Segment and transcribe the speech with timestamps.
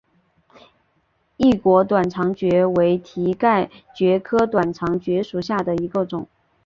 [1.37, 6.27] 异果短肠蕨为蹄盖蕨科短肠蕨属下的一个种。